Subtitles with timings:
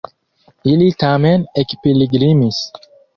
[0.69, 2.63] Ili tamen ekpilgrimis.